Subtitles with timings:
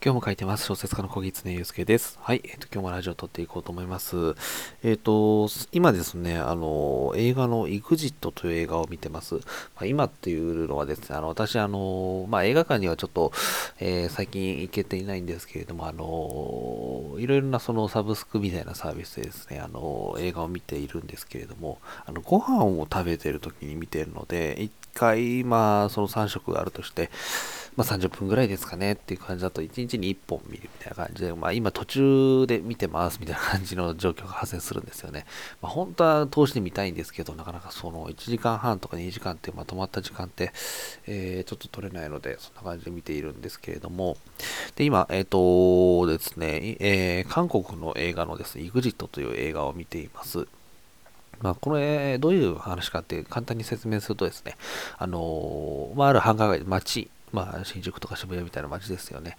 [0.00, 0.64] 今日も書いてます。
[0.64, 2.20] 小説家の小木常祐介です。
[2.22, 2.40] はい。
[2.44, 4.36] えっ、ー、と、今日もラジオを撮っていこうと思います。
[4.84, 9.34] えっ、ー、と、今ですね、あの、映画の EXIT という映画を見てます。
[9.34, 9.40] ま
[9.78, 13.32] あ、今っていうのはですね、あの、私、あの、まあ、映画館にはちょっと、
[13.80, 27.10] えー、最近行けていないんですけれども、あの、いろいろなそのサブスクみたいなサービスでですね、あの、映画を見ているんですけれども、あの、ご飯を食べてる時に見てるので、一回、まあ、その3食があるとして、
[27.78, 35.26] まあ、30分ぐらいですかねっていう感じだと、1日に1本見るみたいな感じで、まあ、今途中で見てますみたいな感じの状況が発生するんですよね。
[35.62, 40.50] まあ、本当は通して見たいんですけど、なかなかその1時間半とか2時間ってまとまった時間って、
[41.06, 44.16] えー、ちょっと取れないので、そんな感じで見ているんですけれども、
[44.74, 50.48] で、今、えっ、ー、とですね、えー、韓国の映画のですね、EXIT という映画を見ています。
[51.42, 54.56] まあ、これ、どういう話かって簡単に説明するとですね、
[54.96, 59.36] あのまあ、ある繁華街、街まあ、新宿とか渋谷みたいな街ですよね。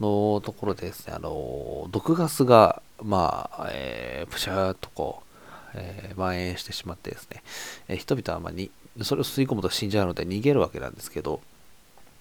[0.00, 5.32] のところでですね、あの、毒ガスが、まあ、えー、プシャーとこう、
[5.74, 7.42] えー、蔓延してしまってですね、
[7.88, 8.70] えー、人々はまあに、
[9.02, 11.40] それを吸い込むと死んじゃうので逃げるわけなんですけど、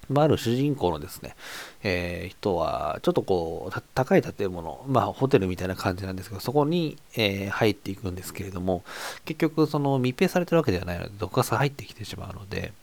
[0.09, 1.35] まあ、ある主人公のですね、
[1.83, 8.83] えー、人は、ちょっとこう、高い建物、まあ、ホテルみたいな感じなんですけど、そこに、えー、入っていくんですけれども、
[9.25, 12.73] 結局、その密閉されてるわけではないので、毒ガス入ってきてしまうので、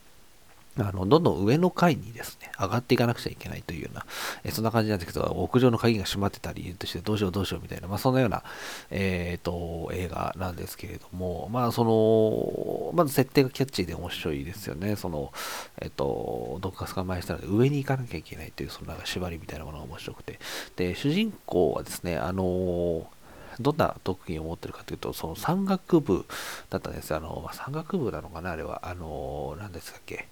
[0.78, 4.06] あの、どんどん上の階にですね、上がっていかなくちゃいけないというような、
[4.44, 8.42] えそんな感じなんですけど、屋上の鍵が閉まってた理由としてどうしようどうしようみたいな、まあ、そんなような、
[8.90, 14.96] えっ、ー、と、映画なんですけれども、まあ、その、まず設定がキャッチーで面白いですよね。
[14.96, 15.32] その、
[15.80, 20.38] えっ、ー、と、毒ガスが前したので上に行かなきゃいけないという、そのなんか縛りみたいなものが面白くて。
[20.76, 23.06] で、主人公はですね、あの
[23.60, 26.24] どんな特技を持ってるかというと、その山岳部
[26.70, 27.14] だったんです。
[27.14, 28.82] あの、まあ、山岳部なのかなあれは。
[28.84, 30.28] あの、何ですかっけ？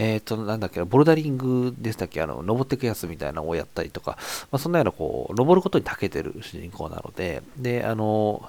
[0.00, 4.16] えっ、と、なんだっけ、ボルダリングでしたっけ、あの、登ってくやつみたいなのをやったりとか、
[4.52, 8.48] まあ、そんなような、こう、登ることに長けてる主人公なので、で、あの、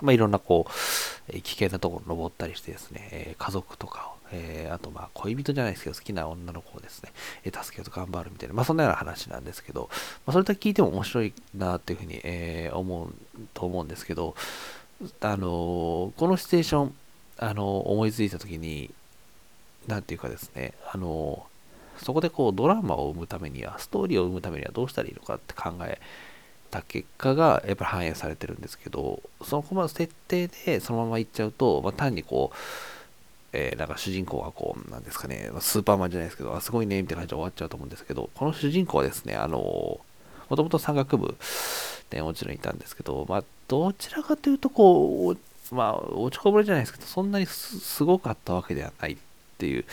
[0.00, 7.12] まあ、いろんな、こう、危険なところ登ったりしてですね、え家族とかを、えー、あと、まあ、恋人じゃないですけど、好きな女の子をですね、
[7.44, 9.88] え助けようと頑張るみたいな、まあ、そんなような話なんですけど、
[10.26, 13.14] まあ、それだけ聞いても面白いなっていうふうに、えー、思う
[13.54, 14.34] と思うんですけど、
[15.20, 16.94] あのこのシチュエーション、
[17.38, 18.90] あの思いついたときに、
[19.88, 21.46] なんていうかですね、あの、
[21.96, 25.98] そこでこうドラマを生むためには、ストーリーを生むためにはどうしたらいいのかって考え
[26.70, 32.56] た結果がやっぱり反映されてるんですけど、そのまま設定でそのままいっちゃうと、まあ、単にこう、
[33.52, 41.34] えー、なんか主人公がこう、なんですかね、スーパーマンじゃないですけど、あ、すごいね、みたいな感じで終わっちゃうと思うんですけど、この主人公はですね、あの、もともと山岳部
[42.10, 49.16] でもちろんいたんですけど、まあ、どちらかというと、こう、まあ、落ちこぼれじゃないですけど、そんなにすごかったわけではないっ
[49.58, 49.84] ていう、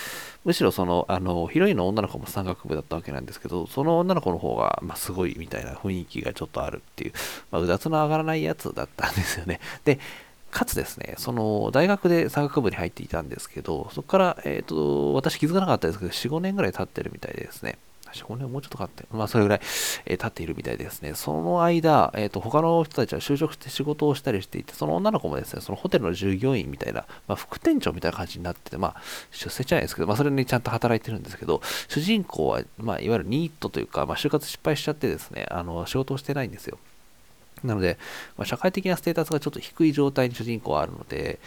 [0.45, 7.13] むしろその、あの、ヒロインの女の子も山岳部だったわけなんですけど、その女の子の方が、まあ、すごいみたいな雰囲気がちょっとあるっていう、
[7.51, 9.59] まあ、うだつの上がらないやつだったんですよね。
[9.83, 9.99] で、
[10.51, 17.77] かつですね、その大学で山岳部に入っていたんですけど、そこから、えっ、ー、と、私気づかなかったですけど、4、5年ぐらい経ってるみたいですね。
[18.23, 19.61] 4、5年もうちょっとかって、まあそれぐらい、
[20.05, 21.13] えー、経っているみたいですね。
[21.15, 36.77] その間、えっ、ー、と、他の人たちは就職して仕事をしたりしていて、その女の子もですね、そのホテルの従業員みたいな、まあ副店長みたいな感じになってて、まあ出世じゃないですけど、まあそれにちゃんと働いてるんですけど、主人公は、まあいわゆるニートというか、まあ就活失敗しちゃってですね、あの、仕事をしてないんですよ。
[37.63, 37.97] なので、
[38.37, 41.39] まあ、社会的なステータスがちょっと低い状態に主人公はあるので、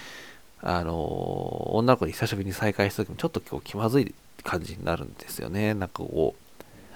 [0.61, 5.75] あの、女の子に久しぶりに再会した時もちょっとこう気まずい感じになるんですよね。
[5.75, 6.48] なんかこう、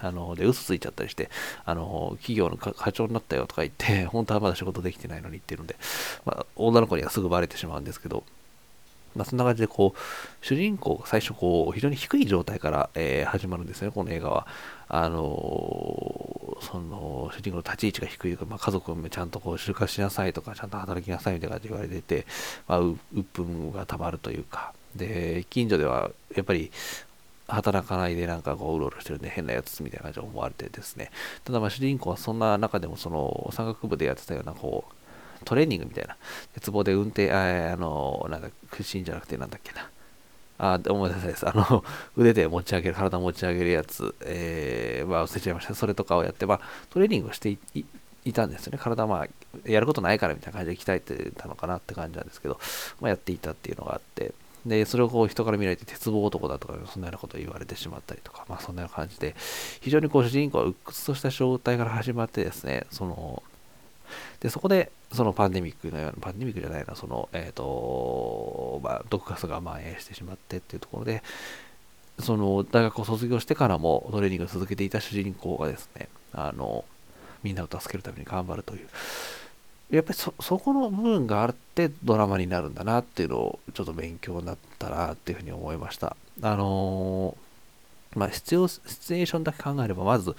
[0.03, 1.31] あの、で、嘘ついちゃったりして、
[1.65, 5.77] あの、企業の課長になったよとか言って、 本当はまだ仕事できてないのにっていうので、
[6.25, 8.25] まあ、女の子にはすぐバレてしまうんですけど、
[9.15, 14.47] まあ、そんな感じで、こう、主人公が最初、こう、非常に低い状態から、えー、始まるんですね、この映画は。
[14.89, 22.27] あのー、その、主人公の立ち位置が低いとか、まあ、家族もちゃんとこう、就活しなさいとか、ちゃんと働きなさいみたいな感じで言われてて、
[22.67, 26.71] まあ、う、鬱憤がたまるというか、で、近所では、やっぱり、
[27.53, 31.11] 働かないでなんかこううろうろしてるんで変なやつみたいな感じで思われてですね。
[31.45, 34.95] ただまあ主人公はそんな中でもその山岳部でやってたようなこう
[35.45, 36.17] トレーニングみたいな
[36.55, 39.89] 鉄棒で運転、ああの、なんか屈伸じゃなくてなんだっけな。
[40.59, 41.49] あ、思い出せないです。
[41.49, 41.85] あの、
[42.17, 45.75] 腕で持ち上げる、体持ち上げるやつ、えー、まあ忘れちゃいました。
[45.75, 46.61] それとかをやって、まあ
[46.91, 47.57] トレーニングをして
[48.25, 48.79] いたんですよね。
[48.79, 49.29] 体まあ、
[49.65, 52.61] やることないからみたいな感じで鍛えてたのかなって感じなんですけど、
[53.01, 54.33] まあやっていたっていうのがあって、
[54.67, 59.35] で、それをこう人から見られて鉄棒男だとか、そんなようなことを言われてしまったりとか、まあそんなような感じで、
[59.81, 63.43] 非常にこう主人公は鬱屈とした状態から始まってですね、その、
[64.41, 71.23] で、そこで、そのパンデミックのような、パンデミックじゃないな、その、えっ、ー、と、まあ、毒ガスが蔓延してしまってっていうところで、
[72.19, 76.85] その大学を卒業してからもトレーニングを続けていた主人公がですね、あの、
[77.43, 78.89] みんなを助けるために頑張るという。
[79.93, 86.17] やっぱりそ、この部分があってドラマになるんだなっていうのをちょっと勉強になったなっていうふうに思いました。
[86.43, 87.43] あのー
[88.15, 90.37] まあ、必要、シチュエーションだけ考えれば、まず、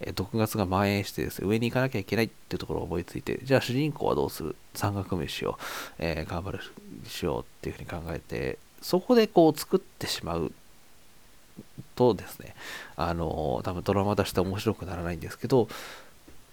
[0.00, 4.56] えー、毒ガスが蔓延してですね、上に行かなきゃいけないっていうところを思いついて、じゃあ主人公はどうする？
[4.72, 5.58] 山岳飯を、
[5.98, 6.60] えー、頑張る
[7.06, 10.50] しようっていうふうに考えて、そこでこう作ってしまう
[11.94, 12.54] とですね、
[12.96, 15.68] あのー、多分ドラマ出して面白くならないんですけど、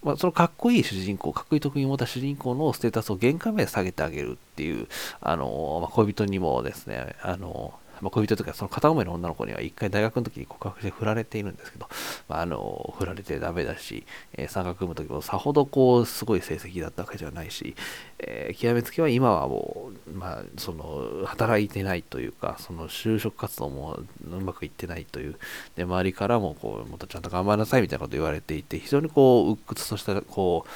[0.04, 4.88] まあ、そのかっこいい主人公、かっこいい特技を持った主人公のステータスを限界まで下げてあげるっていう、
[5.22, 11.88] あの、まあ、恋人にもですね、あのまあ、恋人とか、その片思いの女の子には一回大学の時に告白して振られているんですけど、
[12.28, 17.76] まあ、あの、振られてダメだし、えー、三角組む時もさほどこう、すごい成績だったわけじゃないし、
[18.20, 25.36] えー、極めつきは今はもう、まあ、その、働いてないというか、その就職活動もうまくいってないという、
[25.76, 30.70] で、周りからもこう、もっとちゃんと頑張りなさいみたいなこと言われていて、非常にこう、鬱屈とした、こう、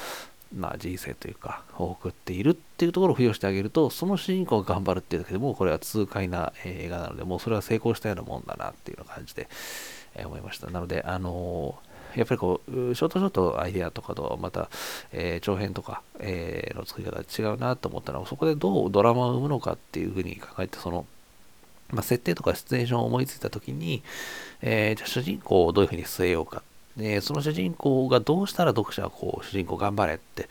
[0.54, 9.48] ま、人生というか、を送っているっていうところを付与してあげると、その主人公が頑張るっていうだけでも、これは痛快な映画なので、もうそれは成功したようなもんだなっていうような感じで、
[10.14, 10.70] えー、思いました。
[10.70, 14.68] なので、あのー、やっぱりこう、ショートショートアイデアとかと、また、
[15.12, 21.06] えー、長編とか、えー、の作り方違うなと思ったのは、そこでどうドラマを生むのかっていうふうに考えて、その、
[21.92, 24.02] まあ、設定とかシチュエーションを思いついたときに、
[24.62, 26.62] えー、じゃ主人公をどういうふうに据えようか
[26.96, 30.48] で、その主人公がどうしたら読者はこう、主人公頑張れって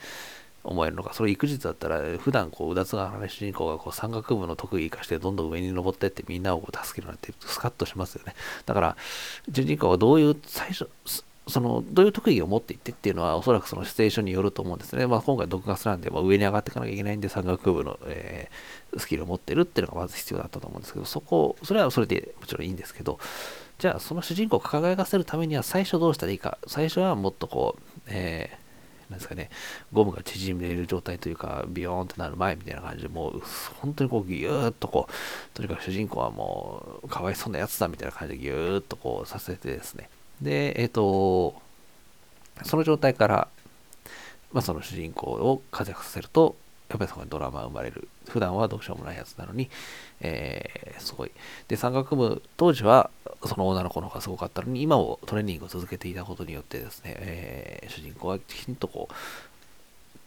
[0.64, 8.34] 思えるのか、それ育児だったら、普段こう、うだつがない主人公がこう、山岳部の特技生かしてどんどん上に登ってってみんなをこう助けるなんてスカッとしますよね。
[8.66, 8.96] だから、
[9.52, 10.88] 主人公はどういう、最初、
[11.48, 15.08] その、どういう特技を持っていってっていうのは、おそらくそのシチュエーションによると思うんですね。
[15.08, 23.18] まあ、今回、毒ガスなんで、まあ、上に上がっていかなきゃいけないんで、山岳部の、えー、スキルを持ってるっていうのがまず必要だったと思うんですけど、そこ、それはそれでもちろんいいんですけど、
[23.82, 26.56] じゃあその主人公を輝かせるためには最初どうしたらいいか。
[26.68, 29.50] 最初はもっとこう、えー、なんですかね、
[29.92, 33.42] ゴムが縮める状態というか、ビヨーンってなる前みたいな感じで、もう
[33.80, 35.12] 本当にこうギューッとこう、
[35.52, 40.08] とにかく主人公はもうかわいそうなやつだみたいな感じでギューッとこうさせてですね。
[40.40, 41.60] で、えっ、ー、と、
[42.62, 43.48] その状態から、
[44.52, 46.54] まあ、その主人公を活躍させると、
[46.92, 48.06] やっぱりそこにドラマが生まれる。
[48.28, 49.70] 普段はどうしようもないやつなのに、
[50.20, 51.30] えー、すごい。
[51.66, 53.10] で、山岳部、当時は
[53.46, 59.08] その女の子の方がすごかったのに、今もトレーニングを続けていたことによってですね、えー、主人公はきちんとこ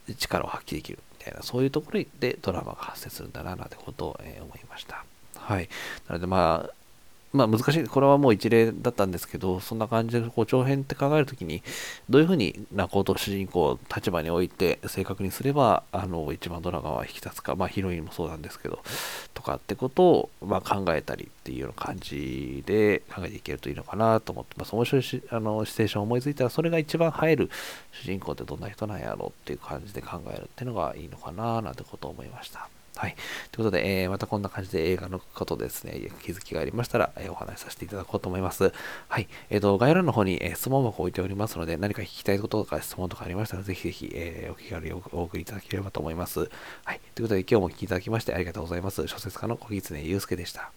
[0.08, 5.04] う、力を発揮できるみたいな、そういうところでドラマが発生するんだな、なんてことを、えー、思いました。
[5.36, 5.68] はい。
[6.08, 6.74] なのでまあ、
[7.32, 11.62] まあ難しい、これはもう一例だったんですけど、そんな感じでこう長編って考えるときに、
[12.08, 18.82] どういうふうにナコと主人公を立場に置いて正確にすれば、あの、一番ドラマは引き立つか、まあヒロインもそうなんですけど、
[19.34, 24.74] とかってことを、まあ、考えたりっていうような感じで考えていけるといいのかなと思ってます。
[24.74, 27.50] 面白いあのシチュエーションを思いついたら、それが一番映える
[27.92, 32.68] 主人公ってどんな人なんやろうっていう感じで考えるっていうのがいいのかななんてことを思いました。
[32.96, 33.16] はい。
[33.52, 38.72] ということで、えー、またこんな感じで映画のことですね、気づきがありましたら、えー、お話しさせていただこうと思います。
[39.08, 39.28] はい。
[39.50, 46.50] えっ、ー、と、概要欄の方に、え質問箱を置いておりますので、何か聞きたいこととか質問とかありましたら、ぜひぜひ、えお気軽にお送りいただければと思います。
[46.84, 47.00] はい。
[47.14, 49.06] ということで、今日もお聴きいただきましてありがとうございます。
[49.06, 50.72] 小説家の小狐祐介でした。